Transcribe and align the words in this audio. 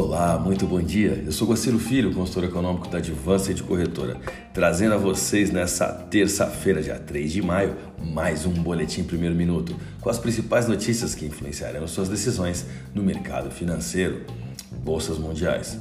Olá, 0.00 0.38
muito 0.38 0.64
bom 0.64 0.80
dia. 0.80 1.24
Eu 1.26 1.32
sou 1.32 1.48
Guaciro 1.48 1.76
Filho, 1.76 2.14
consultor 2.14 2.44
econômico 2.44 2.86
da 2.86 2.98
Advanced 2.98 3.60
Corretora, 3.64 4.16
trazendo 4.54 4.94
a 4.94 4.96
vocês 4.96 5.50
nessa 5.50 5.88
terça-feira, 5.88 6.80
dia 6.80 6.94
3 6.94 7.32
de 7.32 7.42
maio, 7.42 7.74
mais 7.98 8.46
um 8.46 8.52
boletim 8.52 9.02
primeiro 9.02 9.34
minuto, 9.34 9.74
com 10.00 10.08
as 10.08 10.16
principais 10.16 10.68
notícias 10.68 11.16
que 11.16 11.26
influenciarão 11.26 11.88
suas 11.88 12.08
decisões 12.08 12.64
no 12.94 13.02
mercado 13.02 13.50
financeiro. 13.50 14.24
Bolsas 14.70 15.18
mundiais. 15.18 15.76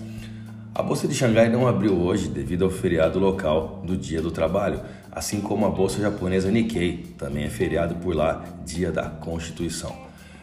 A 0.73 0.81
bolsa 0.81 1.07
de 1.07 1.13
Xangai 1.13 1.47
não 1.47 1.67
abriu 1.67 1.93
hoje 1.93 2.27
devido 2.27 2.65
ao 2.65 2.71
feriado 2.71 3.19
local 3.19 3.83
do 3.85 3.95
Dia 3.95 4.19
do 4.19 4.31
Trabalho, 4.31 4.81
assim 5.11 5.39
como 5.41 5.63
a 5.63 5.69
bolsa 5.69 6.01
japonesa 6.01 6.49
Nikkei, 6.49 7.13
também 7.19 7.43
é 7.43 7.49
feriado 7.49 7.93
por 7.97 8.15
lá, 8.15 8.43
Dia 8.65 8.91
da 8.91 9.11
Constituição. 9.11 9.95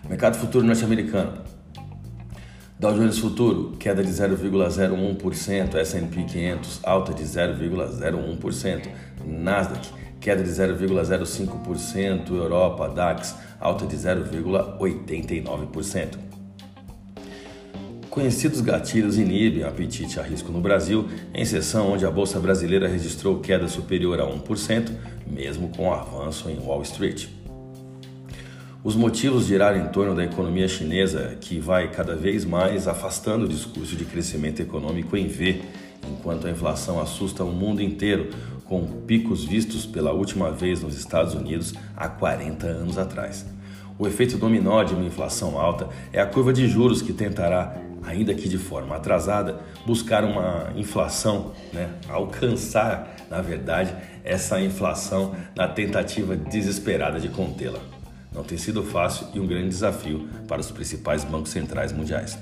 Mercado 0.08 0.36
futuro 0.36 0.64
norte-americano. 0.64 1.53
Dow 2.84 2.92
Jones 2.92 3.18
Futuro, 3.18 3.72
queda 3.78 4.04
de 4.04 4.10
0,01%, 4.10 5.74
S&P 5.74 6.24
500, 6.24 6.80
alta 6.82 7.14
de 7.14 7.22
0,01%, 7.22 8.88
Nasdaq, 9.24 9.88
queda 10.20 10.42
de 10.42 10.50
0,05%, 10.50 12.28
Europa, 12.28 12.86
DAX, 12.90 13.36
alta 13.58 13.86
de 13.86 13.96
0,89%. 13.96 16.18
Conhecidos 18.10 18.60
gatilhos 18.60 19.16
inibem 19.16 19.64
apetite 19.64 20.20
a 20.20 20.22
risco 20.22 20.52
no 20.52 20.60
Brasil, 20.60 21.08
em 21.32 21.46
sessão 21.46 21.90
onde 21.90 22.04
a 22.04 22.10
Bolsa 22.10 22.38
Brasileira 22.38 22.86
registrou 22.86 23.40
queda 23.40 23.66
superior 23.66 24.20
a 24.20 24.26
1%, 24.26 24.90
mesmo 25.26 25.70
com 25.74 25.90
avanço 25.90 26.50
em 26.50 26.58
Wall 26.58 26.82
Street. 26.82 27.28
Os 28.84 28.94
motivos 28.94 29.46
giraram 29.46 29.78
em 29.78 29.88
torno 29.88 30.14
da 30.14 30.22
economia 30.22 30.68
chinesa, 30.68 31.38
que 31.40 31.58
vai 31.58 31.90
cada 31.90 32.14
vez 32.14 32.44
mais 32.44 32.86
afastando 32.86 33.46
o 33.46 33.48
discurso 33.48 33.96
de 33.96 34.04
crescimento 34.04 34.60
econômico 34.60 35.16
em 35.16 35.26
V, 35.26 35.62
enquanto 36.06 36.46
a 36.46 36.50
inflação 36.50 37.00
assusta 37.00 37.42
o 37.42 37.50
mundo 37.50 37.80
inteiro, 37.80 38.28
com 38.66 38.84
picos 39.06 39.42
vistos 39.42 39.86
pela 39.86 40.12
última 40.12 40.50
vez 40.50 40.82
nos 40.82 40.98
Estados 40.98 41.32
Unidos 41.32 41.72
há 41.96 42.10
40 42.10 42.66
anos 42.66 42.98
atrás. 42.98 43.46
O 43.98 44.06
efeito 44.06 44.36
dominó 44.36 44.82
de 44.82 44.92
uma 44.92 45.06
inflação 45.06 45.58
alta 45.58 45.88
é 46.12 46.20
a 46.20 46.26
curva 46.26 46.52
de 46.52 46.68
juros 46.68 47.00
que 47.00 47.14
tentará, 47.14 47.74
ainda 48.02 48.34
que 48.34 48.50
de 48.50 48.58
forma 48.58 48.96
atrasada, 48.96 49.60
buscar 49.86 50.24
uma 50.24 50.70
inflação, 50.76 51.52
né? 51.72 51.88
alcançar, 52.06 53.16
na 53.30 53.40
verdade, 53.40 53.96
essa 54.22 54.60
inflação 54.60 55.34
na 55.56 55.66
tentativa 55.66 56.36
desesperada 56.36 57.18
de 57.18 57.30
contê-la. 57.30 57.80
Não 58.34 58.42
tem 58.42 58.58
sido 58.58 58.82
fácil 58.82 59.28
e 59.32 59.40
um 59.40 59.46
grande 59.46 59.68
desafio 59.68 60.28
para 60.48 60.60
os 60.60 60.70
principais 60.70 61.24
bancos 61.24 61.50
centrais 61.50 61.92
mundiais. 61.92 62.36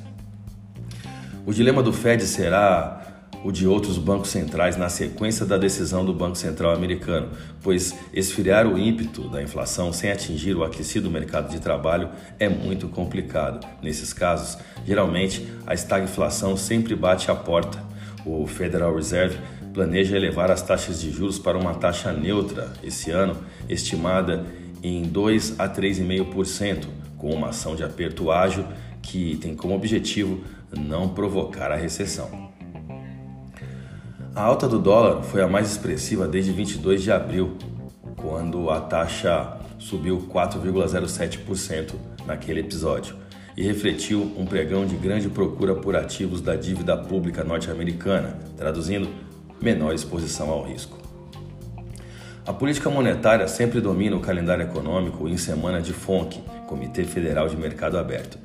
O 1.44 1.52
dilema 1.52 1.82
do 1.82 1.92
Fed 1.92 2.24
será 2.24 3.02
o 3.44 3.50
de 3.50 3.66
outros 3.66 3.98
bancos 3.98 4.30
centrais 4.30 4.76
na 4.76 4.88
sequência 4.88 5.44
da 5.44 5.58
decisão 5.58 6.04
do 6.04 6.14
Banco 6.14 6.36
Central 6.36 6.72
americano, 6.72 7.30
pois 7.60 7.94
esfriar 8.12 8.66
o 8.66 8.78
ímpeto 8.78 9.28
da 9.28 9.42
inflação 9.42 9.92
sem 9.92 10.10
atingir 10.10 10.56
o 10.56 10.62
aquecido 10.62 11.10
mercado 11.10 11.50
de 11.50 11.58
trabalho 11.58 12.08
é 12.38 12.48
muito 12.48 12.88
complicado. 12.88 13.66
Nesses 13.82 14.12
casos, 14.12 14.58
geralmente 14.86 15.46
a 15.66 15.74
estagflação 15.74 16.56
sempre 16.56 16.94
bate 16.94 17.30
à 17.30 17.34
porta. 17.34 17.82
O 18.24 18.46
Federal 18.46 18.94
Reserve 18.94 19.38
planeja 19.74 20.16
elevar 20.16 20.50
as 20.50 20.62
taxas 20.62 21.00
de 21.00 21.10
juros 21.10 21.38
para 21.38 21.58
uma 21.58 21.74
taxa 21.74 22.12
neutra 22.12 22.72
esse 22.84 23.10
ano, 23.10 23.36
estimada 23.68 24.44
em 24.83 25.02
2 25.02 25.61
a 25.61 25.69
3,5%, 25.69 26.86
com 27.16 27.30
uma 27.30 27.48
ação 27.48 27.77
de 27.77 27.84
aperto 27.84 28.30
ágil 28.30 28.64
que 29.00 29.36
tem 29.36 29.55
como 29.55 29.74
objetivo 29.74 30.42
não 30.77 31.08
provocar 31.08 31.70
a 31.70 31.77
recessão. 31.77 32.50
A 34.34 34.42
alta 34.42 34.67
do 34.67 34.79
dólar 34.79 35.23
foi 35.23 35.42
a 35.42 35.46
mais 35.46 35.70
expressiva 35.70 36.27
desde 36.27 36.52
22 36.52 37.02
de 37.02 37.12
abril, 37.12 37.56
quando 38.17 38.70
a 38.70 38.80
taxa 38.80 39.58
subiu 39.79 40.27
4,07% 40.33 41.95
naquele 42.27 42.61
episódio 42.61 43.17
e 43.56 43.62
refletiu 43.62 44.33
um 44.39 44.46
pregão 44.46 44.86
de 44.86 44.96
grande 44.96 45.29
procura 45.29 45.74
por 45.74 45.95
ativos 45.95 46.40
da 46.40 46.56
dívida 46.56 46.96
pública 46.96 47.45
norte-americana, 47.45 48.39
traduzindo, 48.56 49.08
menor 49.61 49.95
exposição 49.95 50.48
ao 50.48 50.64
risco. 50.64 50.96
A 52.45 52.53
política 52.53 52.91
monetária 52.91 53.47
sempre 53.47 53.80
domina 53.80 54.17
o 54.17 54.20
calendário 54.20 54.64
econômico 54.64 55.29
em 55.29 55.36
semana 55.36 55.80
de 55.80 55.92
FONC, 55.92 56.41
Comitê 56.67 57.05
Federal 57.05 57.48
de 57.48 57.57
Mercado 57.57 57.97
Aberto, 57.97 58.36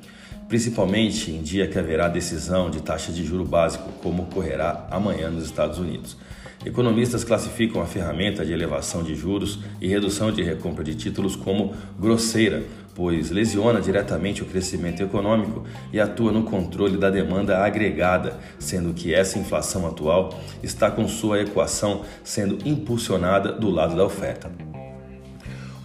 principalmente 0.46 1.32
em 1.32 1.42
dia 1.42 1.66
que 1.66 1.76
haverá 1.76 2.06
decisão 2.06 2.70
de 2.70 2.80
taxa 2.80 3.10
de 3.10 3.24
juro 3.24 3.44
básico, 3.44 3.90
como 4.00 4.22
ocorrerá 4.22 4.86
amanhã 4.88 5.30
nos 5.30 5.46
Estados 5.46 5.80
Unidos. 5.80 6.16
Economistas 6.64 7.22
classificam 7.22 7.80
a 7.80 7.86
ferramenta 7.86 8.44
de 8.44 8.52
elevação 8.52 9.02
de 9.02 9.14
juros 9.14 9.60
e 9.80 9.86
redução 9.86 10.32
de 10.32 10.42
recompra 10.42 10.82
de 10.82 10.94
títulos 10.94 11.36
como 11.36 11.72
grosseira, 11.98 12.64
pois 12.94 13.30
lesiona 13.30 13.80
diretamente 13.80 14.42
o 14.42 14.46
crescimento 14.46 15.00
econômico 15.00 15.64
e 15.92 16.00
atua 16.00 16.32
no 16.32 16.42
controle 16.42 16.96
da 16.96 17.10
demanda 17.10 17.58
agregada, 17.64 18.38
sendo 18.58 18.92
que 18.92 19.14
essa 19.14 19.38
inflação 19.38 19.86
atual 19.86 20.36
está 20.60 20.90
com 20.90 21.06
sua 21.06 21.40
equação 21.40 22.02
sendo 22.24 22.58
impulsionada 22.68 23.52
do 23.52 23.70
lado 23.70 23.96
da 23.96 24.04
oferta. 24.04 24.67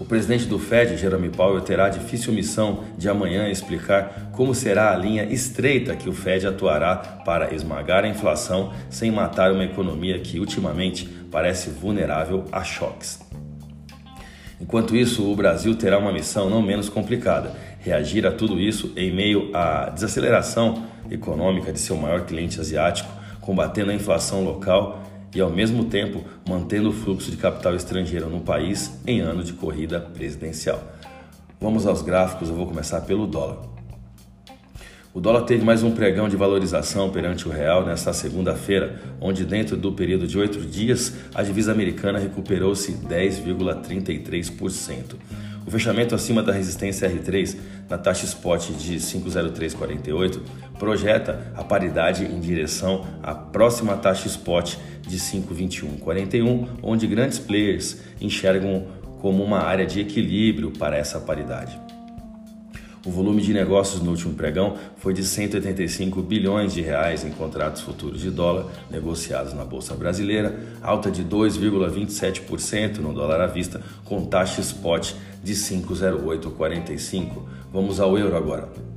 O 0.04 0.06
presidente 0.06 0.48
do 0.48 0.60
Fed, 0.60 0.98
Jerome 0.98 1.30
Powell, 1.30 1.62
terá 1.62 1.86
a 1.86 1.90
difícil 1.90 2.34
missão 2.34 2.84
de 2.98 3.08
amanhã 3.08 3.48
explicar 3.48 4.32
como 4.34 4.54
será 4.54 4.94
a 4.94 4.98
linha 4.98 5.24
estreita 5.24 5.96
que 5.96 6.10
o 6.10 6.12
Fed 6.12 6.46
atuará 6.46 6.98
para 7.24 7.54
esmagar 7.54 8.04
a 8.04 8.08
inflação 8.10 8.74
sem 8.90 9.10
matar 9.10 9.54
uma 9.54 9.64
economia 9.64 10.20
que 10.20 10.42
ultimamente 10.42 11.08
parece 11.32 11.70
vulnerável 11.70 12.44
a 12.52 12.66
choques. 12.66 13.22
Enquanto 14.60 14.94
isso, 14.94 15.24
o 15.32 15.36
Brasil 15.38 15.74
terá 15.74 15.98
uma 15.98 16.12
missão 16.12 16.50
não 16.50 16.62
menos 16.62 16.90
complicada: 16.90 17.54
reagir 17.80 18.28
a 18.28 18.32
tudo 18.34 18.60
isso 18.60 18.92
em 18.98 19.10
meio 19.10 19.56
à 19.56 19.90
desaceleração 19.90 20.84
econômica 21.10 21.72
de 21.72 21.80
seu 21.80 21.96
maior 21.96 22.26
cliente 22.26 22.60
asiático, 22.60 23.10
combatendo 23.40 23.92
a 23.92 23.96
inflação 23.96 24.44
local 24.44 25.02
e, 25.36 25.42
ao 25.42 25.50
mesmo 25.50 25.86
tempo, 25.86 26.24
mantendo 26.48 26.90
o 26.90 26.94
fluxo 26.94 27.32
de 27.32 27.38
capital 27.38 27.76
estrangeiro 27.76 28.30
no 28.30 28.42
país 28.42 29.00
em 29.06 29.22
ano 29.22 29.44
de 29.44 29.54
corrida 29.54 30.00
presidencial. 30.00 30.82
Vamos 31.60 31.88
aos 31.88 32.02
gráficos, 32.02 32.50
eu 32.50 32.56
vou 32.56 32.68
começar 32.68 33.02
pelo 33.02 33.26
dólar. 33.26 33.72
O 35.14 35.22
dólar 35.22 35.44
teve 35.44 35.64
mais 35.64 35.84
um 35.84 35.92
pregão 35.92 36.28
de 36.28 36.36
valorização 36.36 37.12
perante 37.12 37.48
o 37.48 37.52
real 37.52 37.86
nesta 37.86 38.12
segunda-feira, 38.12 39.00
onde, 39.22 39.46
dentro 39.46 39.78
do 39.78 39.92
período 39.92 40.26
de 40.26 40.40
oito 40.40 40.60
dias, 40.62 41.14
a 41.36 41.44
divisa 41.44 41.72
americana 41.72 42.18
recuperou-se 42.18 42.94
10,33%. 42.94 45.18
O 45.66 45.72
fechamento 45.72 46.16
acima 46.16 46.44
da 46.44 46.52
resistência 46.52 47.08
R3 47.08 47.56
na 47.90 47.98
taxa 47.98 48.26
spot 48.26 48.70
de 48.72 49.00
50348 49.00 50.42
projeta 50.78 51.54
a 51.56 51.64
paridade 51.64 52.26
em 52.26 52.40
direção 52.40 53.06
à 53.22 53.34
próxima 53.34 53.96
taxa 53.96 54.28
spot 54.28 54.76
de 55.08 55.20
52141, 55.20 56.68
onde 56.82 57.08
grandes 57.08 57.40
players 57.40 58.02
enxergam 58.20 58.88
como 59.20 59.44
uma 59.44 59.60
área 59.60 59.86
de 59.86 60.00
equilíbrio 60.00 60.72
para 60.72 60.98
essa 60.98 61.20
paridade. 61.20 61.80
O 63.06 63.12
volume 63.12 63.42
de 63.42 63.54
negócios 63.54 64.02
no 64.02 64.12
último 64.12 64.34
pregão 64.34 64.78
foi 64.96 65.14
de 65.14 65.26
185 65.26 66.22
bilhões 66.22 66.74
de 66.74 66.82
reais 66.82 67.26
em 67.26 67.32
contratos 67.32 67.82
futuros 67.82 68.22
de 68.22 68.32
dólar 68.32 68.68
negociados 68.90 69.54
na 69.54 69.66
bolsa 69.66 69.94
brasileira, 69.94 70.58
alta 70.82 71.12
de 71.12 71.22
2,27% 71.22 73.00
no 73.00 73.14
dólar 73.14 73.42
à 73.42 73.48
vista, 73.48 73.82
com 74.06 74.26
taxa 74.26 74.62
spot 74.62 75.16
de 75.44 75.54
5,0845. 75.54 77.44
Vamos 77.74 78.00
ao 78.00 78.18
euro 78.18 78.38
agora. 78.38 78.93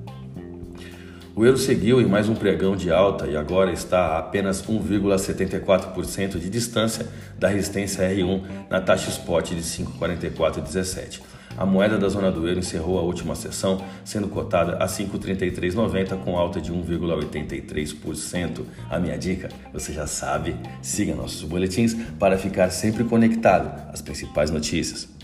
O 1.39 1.45
euro 1.45 1.59
seguiu 1.59 2.01
em 2.01 2.07
mais 2.07 2.31
um 2.31 2.35
pregão 2.35 2.75
de 2.75 2.91
alta 2.91 3.27
e 3.27 3.37
agora 3.37 3.71
está 3.71 4.07
a 4.07 4.19
apenas 4.21 4.63
1,74% 4.63 6.39
de 6.39 6.49
distância 6.49 7.07
da 7.39 7.47
resistência 7.47 8.09
R1 8.09 8.43
na 8.71 8.81
taxa 8.81 9.11
spot 9.11 9.51
de 9.51 9.61
5,4417. 9.61 11.21
A 11.55 11.67
moeda 11.67 11.99
da 11.99 12.09
zona 12.09 12.33
do 12.33 12.49
euro 12.49 12.61
encerrou 12.61 12.99
a 12.99 13.03
última 13.03 13.35
sessão 13.35 13.85
sendo 14.03 14.29
cotada 14.29 14.83
a 14.83 14.87
5,3390 14.87 16.17
com 16.25 16.39
alta 16.39 16.59
de 16.59 16.73
1,83%. 16.73 18.63
A 18.89 18.99
minha 18.99 19.19
dica, 19.19 19.51
você 19.75 19.93
já 19.93 20.07
sabe, 20.07 20.57
siga 20.81 21.15
nossos 21.15 21.43
boletins 21.43 21.93
para 22.19 22.39
ficar 22.39 22.71
sempre 22.71 23.05
conectado 23.05 23.91
às 23.93 24.01
principais 24.01 24.51
notícias. 24.51 25.16